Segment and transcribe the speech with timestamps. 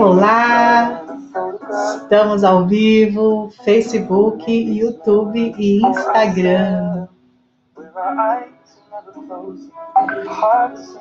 [0.00, 1.04] Olá,
[2.00, 7.06] estamos ao vivo, Facebook, YouTube e Instagram.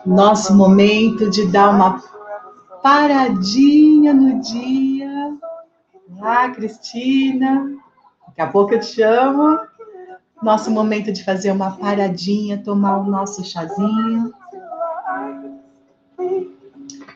[0.05, 2.03] Nosso momento de dar uma
[2.83, 5.37] paradinha no dia.
[6.17, 7.71] Olá, Cristina.
[8.27, 9.59] Daqui a pouco eu te chamo.
[10.43, 14.33] Nosso momento de fazer uma paradinha, tomar o nosso chazinho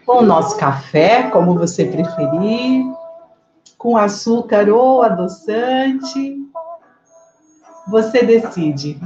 [0.05, 2.85] com o nosso café, como você preferir,
[3.77, 6.37] com açúcar ou adoçante.
[7.87, 8.99] Você decide.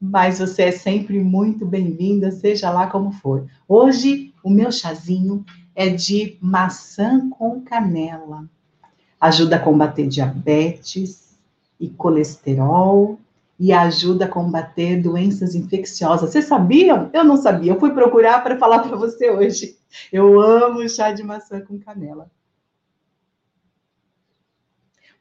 [0.00, 3.46] Mas você é sempre muito bem-vinda, seja lá como for.
[3.66, 8.44] Hoje, o meu chazinho é de maçã com canela.
[9.20, 11.38] Ajuda a combater diabetes
[11.80, 13.18] e colesterol,
[13.58, 16.30] e ajuda a combater doenças infecciosas.
[16.30, 17.10] Vocês sabiam?
[17.12, 17.72] Eu não sabia.
[17.72, 19.76] Eu fui procurar para falar para você hoje.
[20.12, 22.30] Eu amo chá de maçã com canela.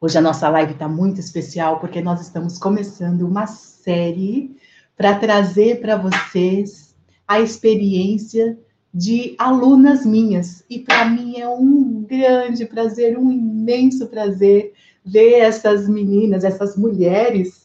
[0.01, 4.57] Hoje a nossa live está muito especial porque nós estamos começando uma série
[4.97, 6.93] para trazer para vocês
[7.27, 8.57] a experiência
[8.93, 10.63] de alunas minhas.
[10.69, 14.73] E para mim é um grande prazer, um imenso prazer
[15.05, 17.62] ver essas meninas, essas mulheres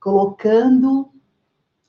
[0.00, 1.10] colocando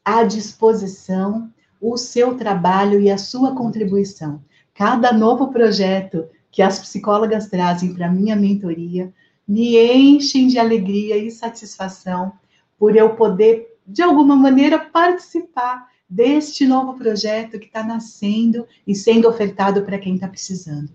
[0.03, 4.43] à disposição o seu trabalho e a sua contribuição.
[4.73, 9.11] Cada novo projeto que as psicólogas trazem para minha mentoria
[9.47, 12.33] me enchem de alegria e satisfação
[12.77, 19.27] por eu poder, de alguma maneira, participar deste novo projeto que está nascendo e sendo
[19.29, 20.89] ofertado para quem está precisando.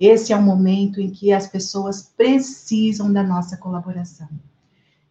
[0.00, 4.28] Esse é um momento em que as pessoas precisam da nossa colaboração.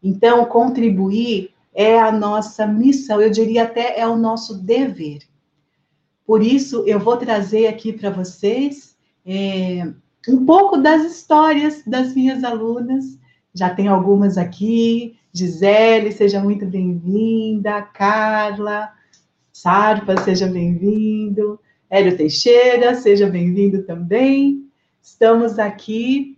[0.03, 5.19] Então, contribuir é a nossa missão, eu diria até é o nosso dever.
[6.25, 8.95] Por isso, eu vou trazer aqui para vocês
[9.25, 9.91] é,
[10.27, 13.19] um pouco das histórias das minhas alunas.
[13.53, 15.17] Já tem algumas aqui.
[15.33, 17.81] Gisele, seja muito bem-vinda.
[17.81, 18.91] Carla,
[19.51, 21.59] Sarpa, seja bem-vindo.
[21.89, 24.69] Hélio Teixeira, seja bem-vindo também.
[25.01, 26.37] Estamos aqui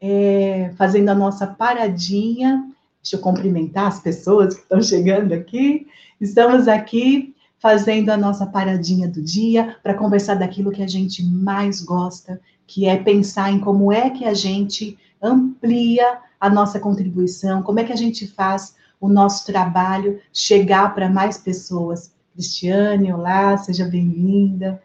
[0.00, 2.73] é, fazendo a nossa paradinha
[3.04, 5.86] Deixa eu cumprimentar as pessoas que estão chegando aqui.
[6.18, 11.82] Estamos aqui fazendo a nossa paradinha do dia para conversar daquilo que a gente mais
[11.82, 17.78] gosta, que é pensar em como é que a gente amplia a nossa contribuição, como
[17.78, 22.10] é que a gente faz o nosso trabalho chegar para mais pessoas.
[22.32, 24.82] Cristiane, olá, seja bem-vinda.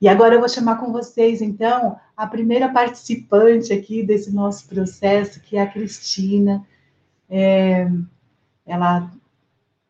[0.00, 5.38] E agora eu vou chamar com vocês, então, a primeira participante aqui desse nosso processo,
[5.40, 6.64] que é a Cristina.
[7.28, 7.90] É,
[8.64, 9.10] ela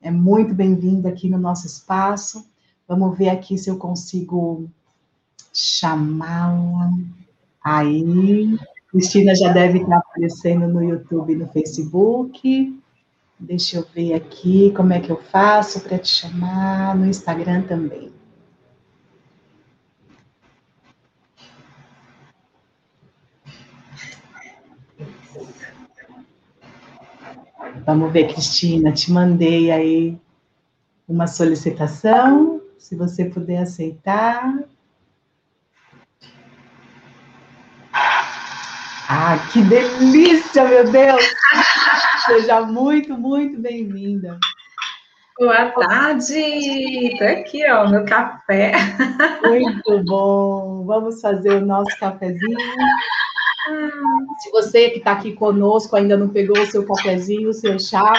[0.01, 2.49] é muito bem-vinda aqui no nosso espaço.
[2.87, 4.69] Vamos ver aqui se eu consigo
[5.53, 6.91] chamá-la.
[7.63, 12.81] Aí, Cristina já deve estar aparecendo no YouTube e no Facebook.
[13.39, 18.11] Deixa eu ver aqui como é que eu faço para te chamar no Instagram também.
[27.89, 30.19] Vamos ver, Cristina, te mandei aí
[31.09, 34.59] uma solicitação, se você puder aceitar.
[37.91, 41.35] Ah, que delícia, meu Deus!
[42.27, 44.39] Seja muito, muito bem-vinda.
[45.39, 46.35] Boa tarde!
[46.35, 48.73] Estou aqui, ó, meu café.
[49.43, 50.85] Muito bom!
[50.85, 52.59] Vamos fazer o nosso cafezinho.
[54.39, 58.13] Se você que está aqui conosco ainda não pegou o seu cafezinho, o seu chá,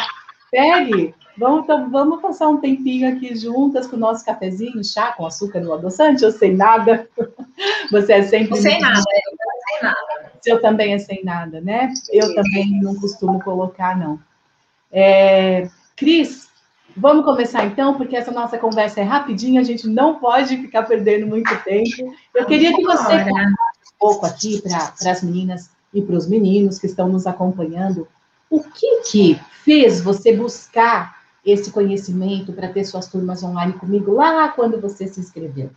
[0.52, 1.14] pegue.
[1.38, 5.62] Vamos, então, vamos passar um tempinho aqui juntas com o nosso cafezinho, chá com açúcar
[5.62, 7.08] no adoçante, ou sem nada.
[7.92, 8.58] Você é sempre.
[8.58, 9.38] Sem nada, eu
[9.70, 10.32] sem nada.
[10.46, 11.94] Eu também é sem nada, né?
[12.12, 14.20] Eu também não costumo colocar, não.
[14.92, 15.70] É...
[15.96, 16.50] Cris,
[16.96, 21.28] vamos começar então, porque essa nossa conversa é rapidinha, a gente não pode ficar perdendo
[21.28, 22.14] muito tempo.
[22.36, 23.24] Eu queria que você
[24.00, 28.08] pouco aqui para as meninas e para os meninos que estão nos acompanhando,
[28.50, 34.50] o que que fez você buscar esse conhecimento para ter suas turmas online comigo lá
[34.50, 35.70] quando você se inscreveu?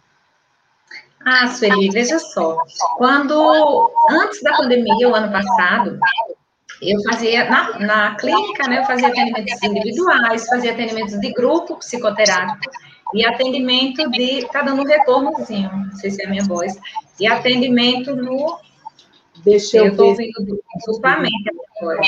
[1.24, 2.56] Ah, Sueli, veja só.
[2.96, 5.98] Quando, antes da pandemia, o ano passado,
[6.80, 12.72] eu fazia, na, na clínica, né, eu fazia atendimentos individuais, fazia atendimentos de grupo psicoterápico
[13.14, 16.78] e atendimento de, tá dando um retornozinho, não sei se é a minha voz,
[17.18, 18.58] e atendimento no,
[19.44, 20.30] Deixa eu, eu tô ver.
[20.32, 21.50] ouvindo duplamente
[21.80, 22.00] agora.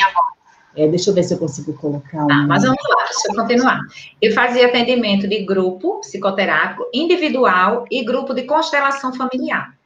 [0.77, 2.27] É, deixa eu ver se eu consigo colocar um.
[2.27, 3.81] Tá, mas vamos lá, deixa eu continuar.
[4.21, 9.77] Eu fazia atendimento de grupo psicoterápico, individual e grupo de constelação familiar.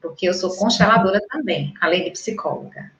[0.00, 2.92] Porque eu sou consteladora também, além de psicóloga.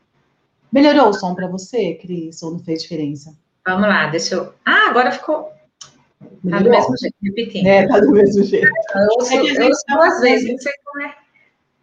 [0.73, 2.43] Melhorou o som para você, Cris?
[2.43, 3.37] Ou não fez diferença?
[3.65, 4.53] Vamos lá, deixa eu.
[4.65, 5.54] Ah, agora ficou.
[6.51, 7.67] Tá do mesmo jeito, repetindo.
[7.67, 8.67] É, tá do mesmo jeito.
[8.95, 11.15] Eu ouço, É que a gente eu tá duas vezes, não sei como é.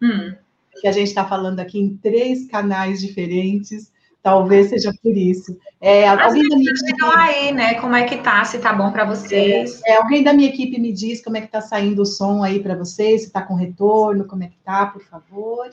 [0.02, 0.34] Hum,
[0.80, 3.92] Que a gente está falando aqui em três canais diferentes.
[4.22, 5.58] Talvez seja por isso.
[5.80, 7.74] É, alguém, da minha equipe, aí, né?
[7.80, 9.80] Como é que tá, se tá bom para vocês.
[9.84, 12.60] é, alguém da minha equipe me diz como é que está saindo o som aí
[12.60, 15.68] para vocês, se está com retorno, como é que tá, por favor.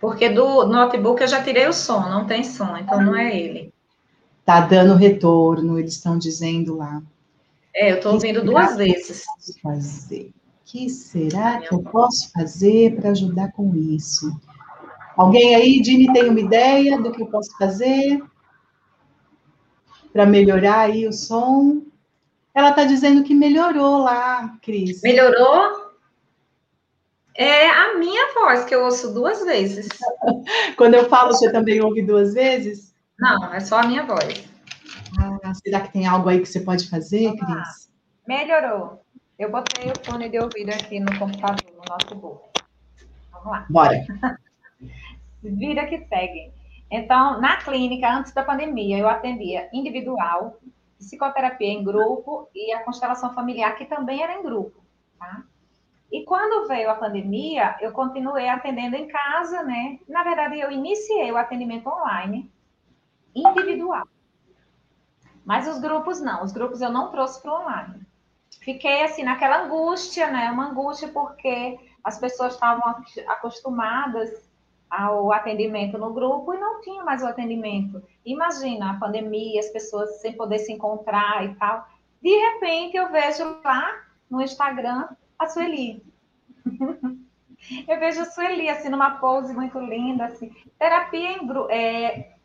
[0.00, 3.72] Porque do notebook eu já tirei o som, não tem som, então não é ele.
[4.48, 7.02] Tá dando retorno, eles estão dizendo lá.
[7.74, 9.26] É, eu tô ouvindo duas vezes.
[9.26, 10.30] posso fazer?
[10.30, 10.32] O
[10.64, 14.34] que será que eu posso fazer para ajudar com isso?
[15.18, 18.24] Alguém aí, Dini, tem uma ideia do que eu posso fazer
[20.14, 21.82] para melhorar aí o som?
[22.54, 25.02] Ela está dizendo que melhorou lá, Cris.
[25.02, 25.92] Melhorou?
[27.34, 29.88] É a minha voz, que eu ouço duas vezes.
[30.78, 32.87] Quando eu falo, você também ouve duas vezes?
[33.18, 34.48] Não, é só a minha voz.
[35.18, 37.62] Ah, será que tem algo aí que você pode fazer, Vamos lá.
[37.62, 37.92] Cris?
[38.26, 39.02] Melhorou.
[39.38, 42.48] Eu botei o fone de ouvido aqui no computador, no notebook.
[43.32, 43.66] Vamos lá.
[43.70, 44.04] Bora.
[45.42, 46.52] Vida que segue.
[46.90, 50.58] Então, na clínica, antes da pandemia, eu atendia individual,
[50.98, 54.82] psicoterapia em grupo e a constelação familiar, que também era em grupo,
[55.18, 55.44] tá?
[56.10, 59.98] E quando veio a pandemia, eu continuei atendendo em casa, né?
[60.08, 62.50] Na verdade, eu iniciei o atendimento online,
[63.34, 64.06] individual.
[65.44, 68.06] Mas os grupos não, os grupos eu não trouxe para o online.
[68.60, 70.50] Fiquei assim naquela angústia, né?
[70.50, 74.48] Uma angústia porque as pessoas estavam ac- acostumadas
[74.90, 78.02] ao atendimento no grupo e não tinha mais o atendimento.
[78.24, 81.86] Imagina a pandemia, as pessoas sem poder se encontrar e tal.
[82.22, 85.08] De repente eu vejo lá no Instagram
[85.38, 86.02] a Sueli.
[87.88, 92.37] eu vejo a Sueli assim numa pose muito linda, assim, terapia em gru é,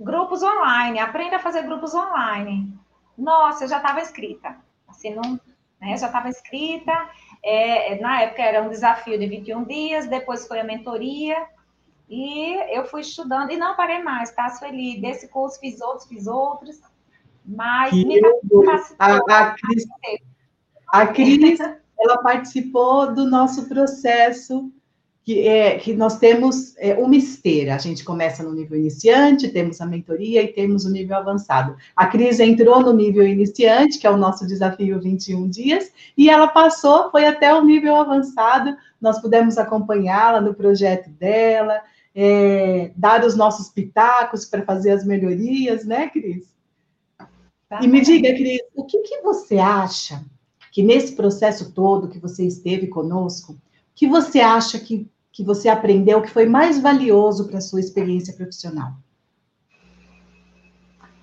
[0.00, 2.72] grupos online, aprenda a fazer grupos online.
[3.16, 4.56] Nossa, eu já estava inscrita.
[4.88, 5.38] Assim, não,
[5.80, 6.92] né, já estava inscrita.
[7.42, 11.46] É, na época era um desafio de 21 dias, depois foi a mentoria.
[12.08, 15.00] E eu fui estudando, e não parei mais, tá, Sueli?
[15.00, 16.80] Desse curso fiz outros, fiz outros.
[17.44, 18.98] Mas Que me capacitou.
[18.98, 19.84] A, a Cris,
[20.88, 21.58] a Cris,
[21.98, 24.72] ela participou do nosso processo,
[25.24, 27.74] que, é, que nós temos é, uma esteira.
[27.74, 31.74] A gente começa no nível iniciante, temos a mentoria e temos o nível avançado.
[31.96, 36.48] A Cris entrou no nível iniciante, que é o nosso desafio 21 dias, e ela
[36.48, 38.76] passou, foi até o nível avançado.
[39.00, 41.80] Nós pudemos acompanhá-la no projeto dela,
[42.14, 46.44] é, dar os nossos pitacos para fazer as melhorias, né, Cris?
[47.66, 47.80] Tá?
[47.82, 50.22] E me diga, Cris, o que, que você acha
[50.70, 53.56] que nesse processo todo que você esteve conosco,
[53.94, 58.32] que você acha que, que você aprendeu que foi mais valioso para a sua experiência
[58.34, 58.92] profissional?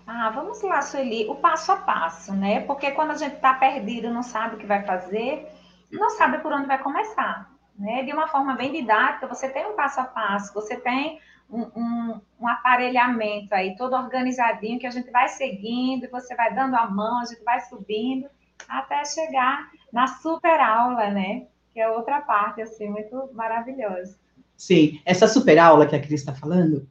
[0.05, 2.59] Ah, vamos lá, Sueli, o passo a passo, né?
[2.59, 5.47] Porque quando a gente está perdido, não sabe o que vai fazer,
[5.89, 7.49] não sabe por onde vai começar,
[7.79, 8.03] né?
[8.03, 12.21] De uma forma bem didática, você tem um passo a passo, você tem um, um,
[12.41, 17.21] um aparelhamento aí todo organizadinho que a gente vai seguindo, você vai dando a mão,
[17.21, 18.27] a gente vai subindo
[18.67, 21.47] até chegar na super aula, né?
[21.73, 24.17] Que é outra parte, assim, muito maravilhosa.
[24.57, 26.87] Sim, essa super aula que a Cris está falando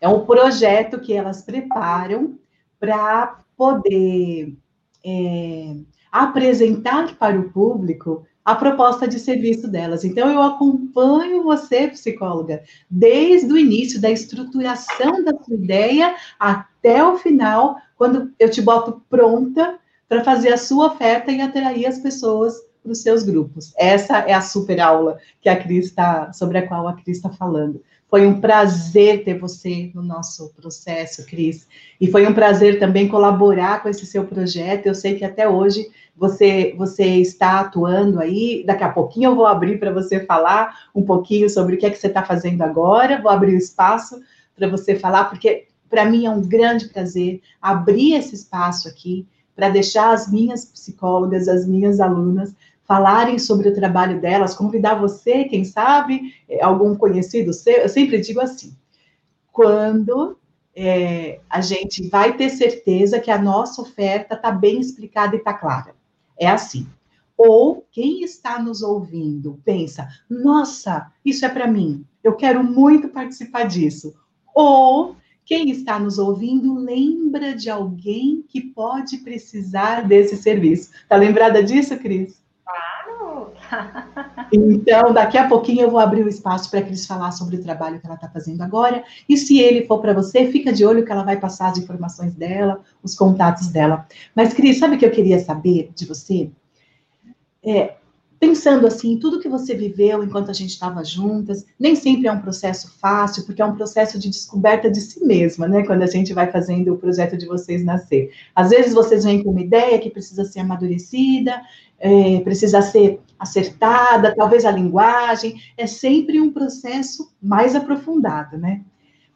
[0.00, 2.38] é um projeto que elas preparam
[2.78, 4.56] para poder
[5.04, 5.76] é,
[6.10, 10.04] apresentar para o público a proposta de serviço delas.
[10.04, 17.18] Então, eu acompanho você, psicóloga, desde o início da estruturação da sua ideia até o
[17.18, 22.54] final, quando eu te boto pronta para fazer a sua oferta e atrair as pessoas
[22.82, 23.72] para os seus grupos.
[23.76, 27.30] Essa é a super aula que a Cris tá, sobre a qual a Cris está
[27.30, 27.82] falando.
[28.08, 31.68] Foi um prazer ter você no nosso processo, Cris.
[32.00, 34.86] E foi um prazer também colaborar com esse seu projeto.
[34.86, 38.64] Eu sei que até hoje você, você está atuando aí.
[38.66, 41.90] Daqui a pouquinho eu vou abrir para você falar um pouquinho sobre o que é
[41.90, 43.22] que você está fazendo agora.
[43.22, 44.20] Vou abrir o espaço
[44.56, 49.68] para você falar, porque para mim é um grande prazer abrir esse espaço aqui para
[49.68, 52.54] deixar as minhas psicólogas, as minhas alunas
[52.90, 58.18] falarem sobre o trabalho delas, convidar você, quem sabe, é, algum conhecido seu, eu sempre
[58.18, 58.76] digo assim,
[59.52, 60.36] quando
[60.74, 65.54] é, a gente vai ter certeza que a nossa oferta está bem explicada e está
[65.54, 65.94] clara.
[66.36, 66.88] É assim.
[67.38, 73.68] Ou quem está nos ouvindo pensa, nossa, isso é para mim, eu quero muito participar
[73.68, 74.12] disso.
[74.52, 80.90] Ou quem está nos ouvindo lembra de alguém que pode precisar desse serviço.
[81.08, 82.39] Tá lembrada disso, Cris?
[84.52, 88.00] Então, daqui a pouquinho eu vou abrir o espaço para Cris falar sobre o trabalho
[88.00, 89.04] que ela está fazendo agora.
[89.28, 92.34] E se ele for para você, fica de olho que ela vai passar as informações
[92.34, 94.06] dela, os contatos dela.
[94.34, 96.50] Mas, Cris, sabe o que eu queria saber de você?
[97.64, 97.94] É,
[98.40, 102.40] pensando assim, tudo que você viveu enquanto a gente estava juntas, nem sempre é um
[102.40, 105.84] processo fácil, porque é um processo de descoberta de si mesma, né?
[105.84, 108.32] Quando a gente vai fazendo o projeto de vocês nascer.
[108.54, 111.60] Às vezes vocês vêm com uma ideia que precisa ser amadurecida,
[111.98, 118.82] é, precisa ser acertada, talvez a linguagem, é sempre um processo mais aprofundado, né?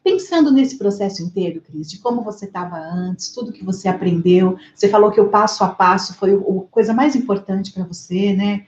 [0.03, 4.87] Pensando nesse processo inteiro, Cris, de como você estava antes, tudo que você aprendeu, você
[4.87, 8.65] falou que o passo a passo foi a coisa mais importante para você, né?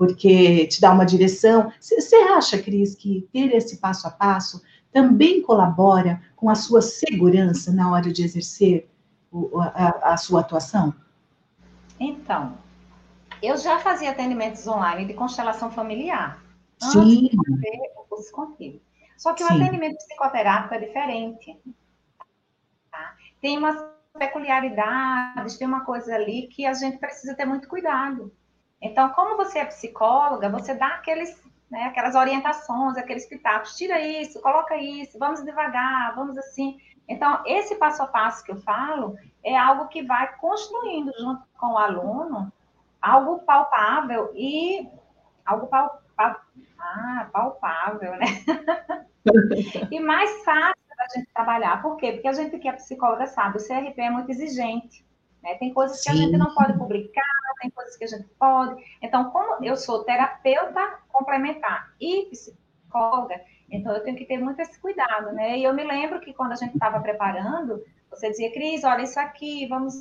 [0.00, 1.70] porque te dá uma direção.
[1.78, 7.70] Você acha, Cris, que ter esse passo a passo também colabora com a sua segurança
[7.70, 8.88] na hora de exercer
[9.74, 10.94] a, a sua atuação?
[12.00, 12.54] Então,
[13.42, 16.42] eu já fazia atendimentos online de constelação familiar.
[16.78, 16.98] Sim.
[16.98, 18.80] Antes de fazer o curso contigo.
[19.16, 19.52] Só que Sim.
[19.52, 21.60] o atendimento psicoterápico é diferente.
[22.90, 23.14] Tá?
[23.40, 23.76] Tem umas
[24.18, 28.32] peculiaridades, tem uma coisa ali que a gente precisa ter muito cuidado.
[28.80, 31.38] Então, como você é psicóloga, você dá aqueles,
[31.70, 36.78] né, aquelas orientações, aqueles pitacos, tira isso, coloca isso, vamos devagar, vamos assim.
[37.06, 41.74] Então, esse passo a passo que eu falo é algo que vai construindo junto com
[41.74, 42.50] o aluno
[43.00, 44.88] algo palpável e
[45.44, 46.40] algo palpável,
[46.78, 48.26] ah, palpável, né?
[49.90, 51.82] e mais fácil da gente trabalhar.
[51.82, 52.12] Por quê?
[52.12, 55.04] Porque a gente que é psicóloga sabe, o CRP é muito exigente.
[55.42, 55.54] Né?
[55.54, 56.18] Tem coisas que Sim.
[56.18, 57.22] a gente não pode publicar,
[57.60, 58.82] tem coisas que a gente pode.
[59.02, 63.40] Então, como eu sou terapeuta complementar e psicóloga,
[63.70, 65.58] então eu tenho que ter muito esse cuidado, né?
[65.58, 69.18] E eu me lembro que quando a gente estava preparando, você dizia, Cris, olha isso
[69.18, 69.94] aqui, vamos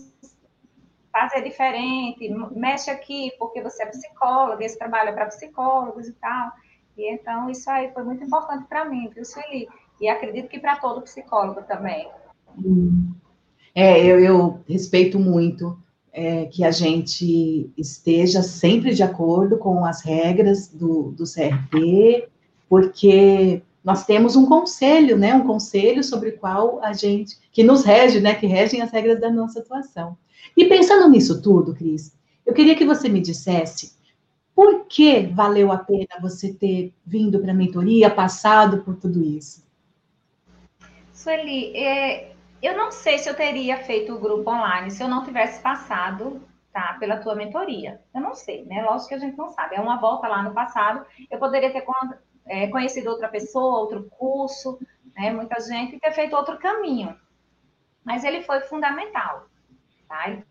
[1.11, 6.51] fazer diferente, mexe aqui, porque você é psicóloga, esse trabalho é para psicólogos e tal.
[6.97, 9.67] E então isso aí foi muito importante para mim, viu, Sueli?
[9.99, 12.07] E acredito que para todo psicólogo também.
[13.75, 15.77] É, eu, eu respeito muito
[16.11, 21.23] é, que a gente esteja sempre de acordo com as regras do, do
[22.67, 27.83] porque nós temos um conselho, né, um conselho sobre o qual a gente, que nos
[27.83, 30.17] rege, né, que regem as regras da nossa atuação.
[30.55, 33.97] E pensando nisso tudo, Cris, eu queria que você me dissesse
[34.55, 39.65] por que valeu a pena você ter vindo para a mentoria, passado por tudo isso?
[41.13, 45.23] Sueli, é, eu não sei se eu teria feito o grupo online se eu não
[45.23, 46.41] tivesse passado
[46.73, 48.01] tá, pela tua mentoria.
[48.13, 48.83] Eu não sei, né?
[48.83, 49.75] Lógico que a gente não sabe.
[49.75, 51.05] É uma volta lá no passado.
[51.31, 51.85] Eu poderia ter
[52.45, 54.79] é, conhecido outra pessoa, outro curso,
[55.15, 55.31] né?
[55.31, 57.15] Muita gente e ter feito outro caminho.
[58.03, 59.48] Mas ele foi fundamental,
[60.09, 60.29] tá?
[60.29, 60.43] Ele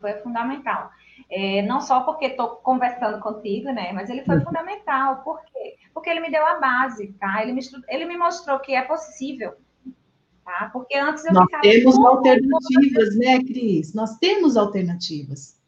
[0.00, 0.90] foi fundamental.
[1.30, 3.92] É, não só porque estou conversando contigo, né?
[3.92, 4.44] Mas ele foi uhum.
[4.44, 5.16] fundamental.
[5.22, 5.76] Por quê?
[5.92, 7.42] Porque ele me deu a base, tá?
[7.42, 9.54] Ele me, ele me mostrou que é possível
[10.44, 10.70] tá?
[10.72, 13.94] Porque antes eu Nós temos alternativas, né, Cris?
[13.94, 15.60] Nós temos alternativas.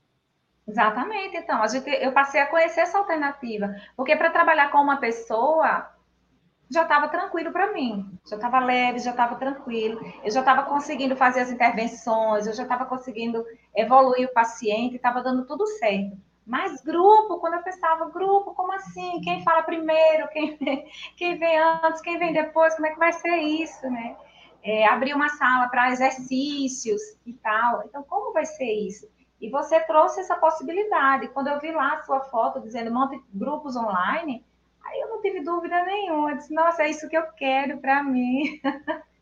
[0.66, 1.36] Exatamente.
[1.36, 5.90] Então, a gente, eu passei a conhecer essa alternativa, porque para trabalhar com uma pessoa
[6.70, 11.16] já estava tranquilo para mim, já estava leve, já estava tranquilo, eu já estava conseguindo
[11.16, 13.44] fazer as intervenções, eu já estava conseguindo
[13.74, 16.16] evoluir o paciente, estava dando tudo certo.
[16.46, 19.20] Mas grupo, quando eu pensava, grupo, como assim?
[19.22, 20.28] Quem fala primeiro?
[20.28, 20.58] Quem,
[21.16, 22.02] quem vem antes?
[22.02, 22.74] Quem vem depois?
[22.74, 24.16] Como é que vai ser isso, né?
[24.64, 27.82] é, abrir uma sala para exercícios e tal.
[27.84, 29.06] Então, como vai ser isso?
[29.38, 31.28] E você trouxe essa possibilidade.
[31.28, 34.42] Quando eu vi lá a sua foto dizendo monte grupos online,
[34.84, 36.32] aí eu não tive dúvida nenhuma.
[36.32, 38.60] Eu disse, nossa, é isso que eu quero para mim.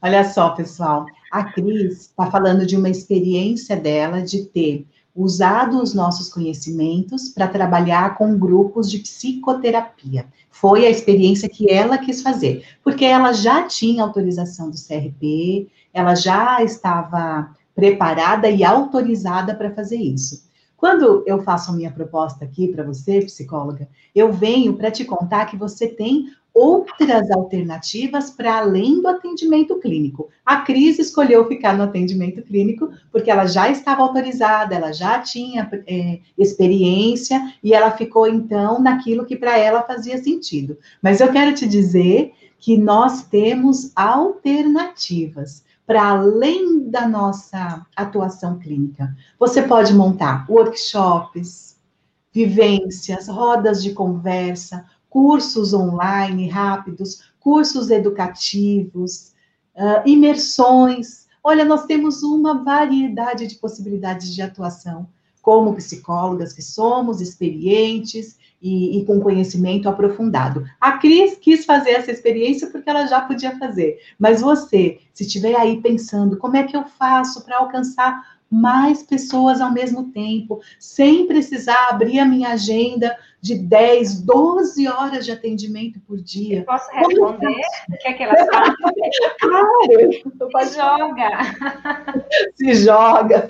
[0.00, 5.94] Olha só, pessoal, a Cris está falando de uma experiência dela de ter usado os
[5.94, 10.26] nossos conhecimentos para trabalhar com grupos de psicoterapia.
[10.50, 16.14] Foi a experiência que ela quis fazer, porque ela já tinha autorização do CRP, ela
[16.14, 20.50] já estava preparada e autorizada para fazer isso.
[20.82, 25.46] Quando eu faço a minha proposta aqui para você, psicóloga, eu venho para te contar
[25.46, 30.28] que você tem outras alternativas para além do atendimento clínico.
[30.44, 35.70] A Cris escolheu ficar no atendimento clínico porque ela já estava autorizada, ela já tinha
[35.86, 40.76] é, experiência e ela ficou então naquilo que para ela fazia sentido.
[41.00, 49.14] Mas eu quero te dizer que nós temos alternativas para além da nossa atuação clínica.
[49.38, 51.76] Você pode montar workshops,
[52.32, 59.32] vivências, rodas de conversa, cursos online rápidos, cursos educativos,
[59.74, 61.26] uh, imersões.
[61.44, 65.08] Olha, nós temos uma variedade de possibilidades de atuação,
[65.42, 70.64] como psicólogas que somos, experientes e, e, com conhecimento aprofundado.
[70.80, 75.56] A Cris quis fazer essa experiência porque ela já podia fazer, mas você, se estiver
[75.56, 81.26] aí pensando, como é que eu faço para alcançar mais pessoas ao mesmo tempo, sem
[81.26, 86.58] precisar abrir a minha agenda de 10, 12 horas de atendimento por dia.
[86.58, 88.46] Eu posso responder o que é que elas?
[89.40, 90.12] Claro!
[90.60, 91.28] Se joga!
[92.54, 93.48] Se joga!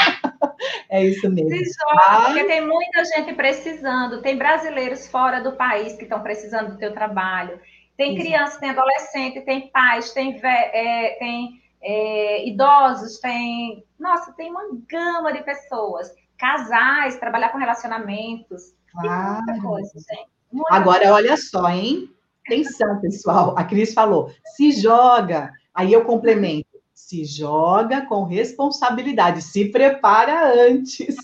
[0.89, 1.51] É isso mesmo.
[1.51, 6.73] Se joga, porque tem muita gente precisando, tem brasileiros fora do país que estão precisando
[6.73, 7.61] do teu trabalho,
[7.97, 13.85] tem crianças, tem adolescente, tem pais, tem, é, tem é, idosos, tem.
[13.99, 16.11] Nossa, tem uma gama de pessoas.
[16.39, 18.75] Casais, trabalhar com relacionamentos.
[18.91, 19.45] Claro.
[19.45, 20.31] Tem muita coisa, gente.
[20.51, 21.15] Muita Agora, coisa.
[21.15, 22.11] olha só, hein?
[22.47, 23.55] Atenção, pessoal.
[23.57, 25.51] A Cris falou: se joga.
[25.75, 26.62] Aí eu complemento
[27.13, 31.15] se joga com responsabilidade, se prepara antes.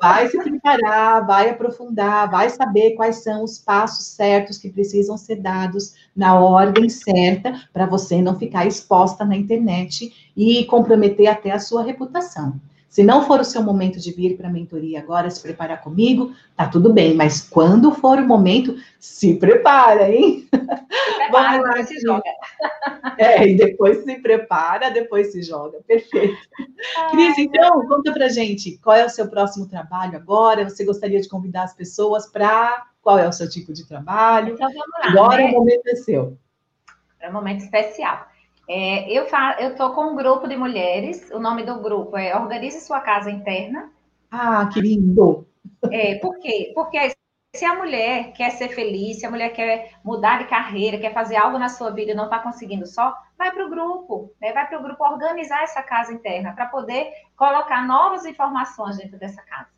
[0.00, 5.36] Vai se preparar, vai aprofundar, vai saber quais são os passos certos que precisam ser
[5.36, 11.60] dados na ordem certa para você não ficar exposta na internet e comprometer até a
[11.60, 12.60] sua reputação.
[12.92, 16.34] Se não for o seu momento de vir para a mentoria agora, se preparar comigo,
[16.54, 17.14] tá tudo bem.
[17.14, 20.46] Mas quando for o momento, se prepara, hein?
[20.50, 20.58] Se
[21.16, 22.22] prepara, Vamos lá, se joga.
[23.16, 25.78] É, e depois se prepara, depois se joga.
[25.86, 26.36] Perfeito.
[26.98, 30.68] Ai, Cris, então, conta pra gente, qual é o seu próximo trabalho agora?
[30.68, 32.84] Você gostaria de convidar as pessoas para...
[33.00, 34.54] Qual é o seu tipo de trabalho?
[34.54, 35.10] Então, vamos lá.
[35.10, 35.48] Agora né?
[35.48, 36.36] o momento é seu.
[37.20, 38.26] É um momento especial.
[38.68, 43.00] É, eu estou com um grupo de mulheres, o nome do grupo é Organize Sua
[43.00, 43.90] Casa Interna.
[44.30, 45.46] Ah, que lindo!
[45.90, 46.72] É, por quê?
[46.74, 47.12] Porque
[47.54, 51.36] se a mulher quer ser feliz, se a mulher quer mudar de carreira, quer fazer
[51.36, 54.52] algo na sua vida e não está conseguindo só, vai para o grupo, né?
[54.52, 59.42] vai para o grupo organizar essa casa interna para poder colocar novas informações dentro dessa
[59.42, 59.68] casa.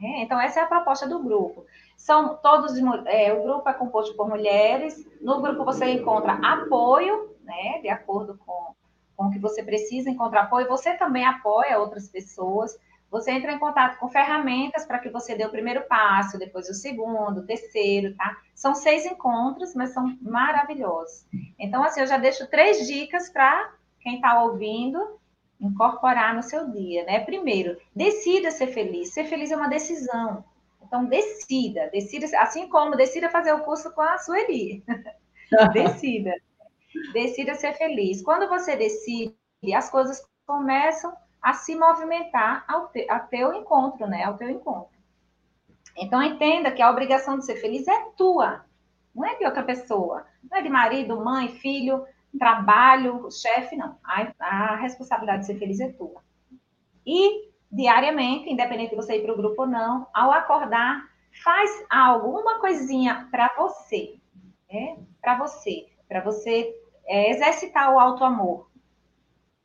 [0.00, 1.64] É, então, essa é a proposta do grupo.
[1.98, 2.72] São todos,
[3.06, 5.06] é, o grupo é composto por mulheres.
[5.20, 7.80] No grupo você encontra apoio né?
[7.80, 8.74] De acordo com,
[9.16, 10.68] com o que você precisa encontrar apoio.
[10.68, 12.78] Você também apoia outras pessoas.
[13.10, 16.74] Você entra em contato com ferramentas para que você dê o primeiro passo, depois o
[16.74, 18.36] segundo, o terceiro, tá?
[18.54, 21.26] São seis encontros, mas são maravilhosos.
[21.58, 25.18] Então, assim, eu já deixo três dicas para quem está ouvindo
[25.58, 27.20] incorporar no seu dia, né?
[27.20, 29.14] Primeiro, decida ser feliz.
[29.14, 30.44] Ser feliz é uma decisão.
[30.88, 34.82] Então, decida, decida, assim como decida fazer o curso com a Sueli.
[35.72, 36.32] decida.
[37.12, 38.22] Decida ser feliz.
[38.22, 39.36] Quando você decide,
[39.74, 44.24] as coisas começam a se movimentar ao, te, ao teu encontro, né?
[44.24, 44.96] Ao teu encontro.
[45.96, 48.64] Então, entenda que a obrigação de ser feliz é tua,
[49.14, 50.24] não é de outra pessoa.
[50.48, 52.06] Não é de marido, mãe, filho,
[52.38, 53.98] trabalho, chefe, não.
[54.04, 56.22] A, a responsabilidade de ser feliz é tua.
[57.04, 61.02] E, diariamente, independente de você ir para o grupo ou não, ao acordar,
[61.42, 64.18] faz algo, uma coisinha para você,
[64.70, 64.98] né?
[65.20, 66.74] Para você para você
[67.06, 68.68] é, exercitar o alto amor.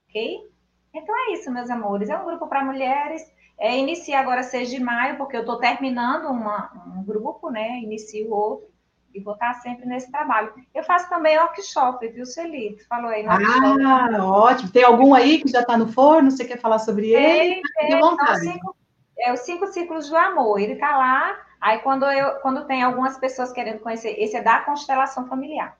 [0.10, 0.52] Ok?
[0.94, 2.10] Então é isso, meus amores.
[2.10, 3.24] É um grupo para mulheres.
[3.58, 7.80] É, inicia agora 6 de maio, porque eu estou terminando uma, um grupo, né?
[7.80, 8.73] Inicio outro.
[9.14, 10.54] E vou estar sempre nesse trabalho.
[10.74, 12.88] Eu faço também workshop, viu, Celito?
[12.88, 13.26] Falou aí.
[13.28, 14.72] ah, ótimo.
[14.72, 16.32] Tem algum aí que já está no forno?
[16.32, 17.62] Você quer falar sobre ele?
[17.78, 18.02] Tem, tem.
[18.40, 18.76] Cinco,
[19.20, 20.60] é os cinco ciclos do amor.
[20.60, 21.38] Ele está lá.
[21.62, 25.78] Aí, quando, eu, quando tem algumas pessoas querendo conhecer, esse é da constelação familiar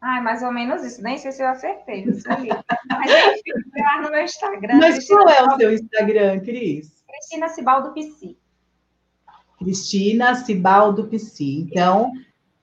[0.00, 1.02] Ai, mais ou menos isso.
[1.02, 2.04] Nem sei se eu acertei.
[2.28, 2.50] Ali.
[2.88, 4.78] Mas enfim, lá no meu Instagram.
[4.78, 7.02] Mas Cristina qual é o seu Instagram, Cris?
[7.08, 8.36] Cristina Cibaldo Psi.
[9.58, 11.60] Cristina Cibaldo Psi.
[11.60, 12.12] Então,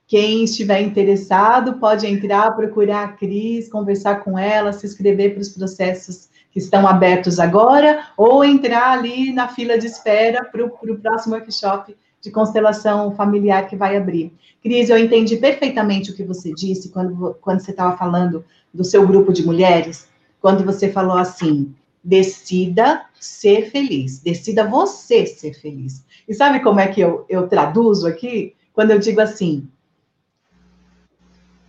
[0.06, 5.48] Quem estiver interessado pode entrar, procurar a Cris, conversar com ela, se inscrever para os
[5.48, 11.34] processos que estão abertos agora, ou entrar ali na fila de espera para o próximo
[11.34, 14.32] workshop de constelação familiar que vai abrir.
[14.62, 19.06] Cris, eu entendi perfeitamente o que você disse quando, quando você estava falando do seu
[19.06, 20.08] grupo de mulheres,
[20.40, 26.04] quando você falou assim: decida ser feliz, decida você ser feliz.
[26.28, 28.54] E sabe como é que eu, eu traduzo aqui?
[28.72, 29.68] Quando eu digo assim,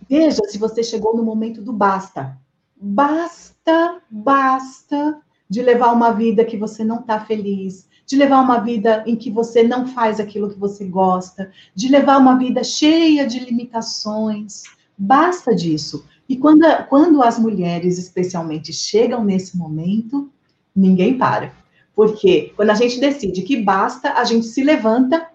[0.08, 2.38] Veja se você chegou no momento do basta.
[2.76, 9.02] Basta, basta de levar uma vida que você não está feliz, de levar uma vida
[9.06, 13.40] em que você não faz aquilo que você gosta, de levar uma vida cheia de
[13.40, 14.62] limitações.
[14.96, 16.04] Basta disso.
[16.28, 20.30] E quando, quando as mulheres, especialmente, chegam nesse momento,
[20.76, 21.52] ninguém para.
[21.94, 25.26] Porque quando a gente decide que basta, a gente se levanta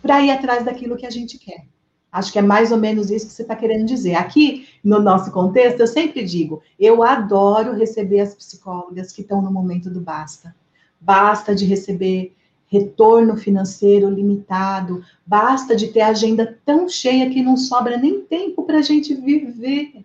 [0.00, 1.66] para ir atrás daquilo que a gente quer.
[2.10, 4.14] Acho que é mais ou menos isso que você está querendo dizer.
[4.14, 9.52] Aqui, no nosso contexto, eu sempre digo: eu adoro receber as psicólogas que estão no
[9.52, 10.54] momento do basta.
[10.98, 12.34] Basta de receber
[12.70, 18.78] retorno financeiro limitado, basta de ter agenda tão cheia que não sobra nem tempo para
[18.78, 20.04] a gente viver.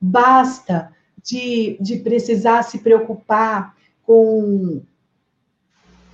[0.00, 0.92] Basta
[1.28, 4.80] de, de precisar se preocupar com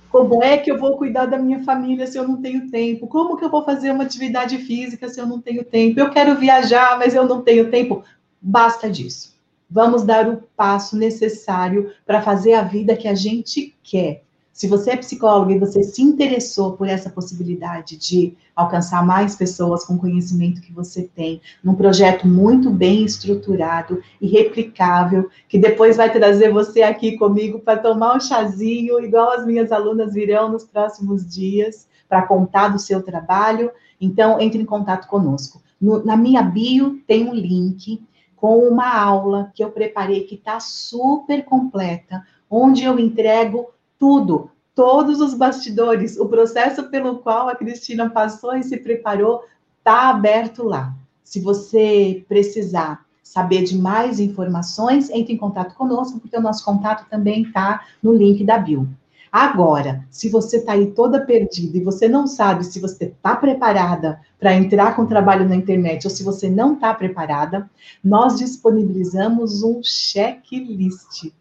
[0.09, 3.07] como é que eu vou cuidar da minha família se eu não tenho tempo?
[3.07, 5.99] Como que eu vou fazer uma atividade física se eu não tenho tempo?
[5.99, 8.03] Eu quero viajar, mas eu não tenho tempo.
[8.41, 9.35] Basta disso.
[9.69, 14.23] Vamos dar o passo necessário para fazer a vida que a gente quer.
[14.55, 19.83] Se você é psicólogo e você se interessou por essa possibilidade de alcançar mais pessoas
[19.83, 25.97] com o conhecimento que você tem, num projeto muito bem estruturado e replicável, que depois
[25.97, 30.63] vai trazer você aqui comigo para tomar um chazinho, igual as minhas alunas virão nos
[30.63, 35.61] próximos dias, para contar do seu trabalho, então entre em contato conosco.
[35.81, 38.01] No, na minha bio tem um link
[38.37, 45.21] com uma aula que eu preparei que está super completa, onde eu entrego tudo, todos
[45.21, 49.43] os bastidores, o processo pelo qual a Cristina passou e se preparou
[49.79, 50.93] está aberto lá.
[51.23, 57.09] Se você precisar saber de mais informações, entre em contato conosco, porque o nosso contato
[57.09, 58.87] também está no link da bio.
[59.31, 64.21] Agora, se você está aí toda perdida e você não sabe se você está preparada
[64.39, 67.69] para entrar com trabalho na internet ou se você não está preparada,
[68.01, 71.33] nós disponibilizamos um checklist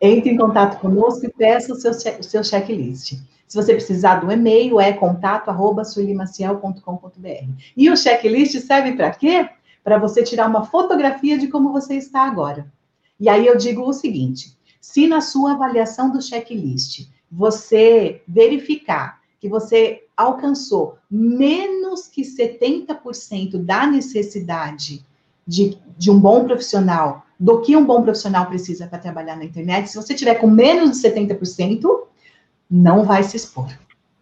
[0.00, 3.18] entre em contato conosco e peça o seu, o seu checklist.
[3.46, 7.50] Se você precisar do e-mail, é contato.sulimaciel.com.br.
[7.76, 9.48] E o checklist serve para quê?
[9.82, 12.72] Para você tirar uma fotografia de como você está agora.
[13.18, 19.48] E aí eu digo o seguinte: se na sua avaliação do checklist você verificar que
[19.48, 25.04] você alcançou menos que 70% da necessidade
[25.46, 29.88] de, de um bom profissional do que um bom profissional precisa para trabalhar na internet,
[29.88, 31.82] se você tiver com menos de 70%,
[32.70, 33.66] não vai se expor.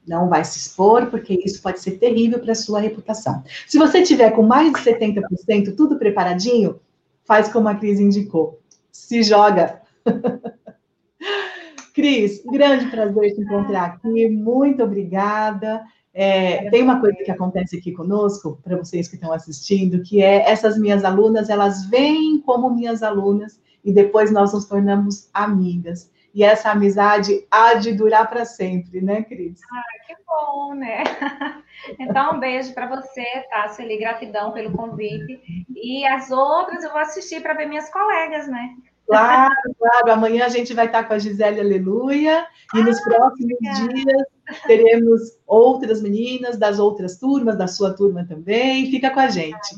[0.07, 3.42] Não vai se expor, porque isso pode ser terrível para a sua reputação.
[3.66, 6.81] Se você tiver com mais de 70%, tudo preparadinho,
[7.24, 8.61] faz como a Cris indicou.
[8.92, 9.83] Se joga.
[11.92, 14.28] Cris, grande prazer te encontrar aqui.
[14.28, 15.83] Muito obrigada.
[16.20, 20.50] É, tem uma coisa que acontece aqui conosco, para vocês que estão assistindo, que é
[20.50, 26.11] essas minhas alunas, elas vêm como minhas alunas e depois nós nos tornamos amigas.
[26.35, 29.61] E essa amizade há de durar para sempre, né, Cris?
[29.72, 31.04] Ah, que bom, né?
[31.96, 33.98] Então, um beijo para você, tá, Sueli?
[33.98, 35.40] Gratidão pelo convite.
[35.76, 38.74] E as outras eu vou assistir para ver minhas colegas, né?
[39.07, 40.12] Claro, claro.
[40.12, 42.44] Amanhã a gente vai estar com a Gisele Aleluia.
[42.74, 44.26] E nos ah, próximos dias
[44.66, 48.90] teremos outras meninas das outras turmas, da sua turma também.
[48.90, 49.76] Fica com a gente.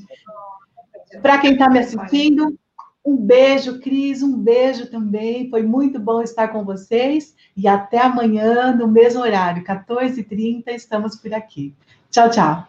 [1.20, 2.58] Para quem está me assistindo,
[3.04, 5.50] um beijo, Cris, um beijo também.
[5.50, 7.34] Foi muito bom estar com vocês.
[7.56, 11.74] E até amanhã, no mesmo horário, 14h30, estamos por aqui.
[12.10, 12.66] Tchau, tchau.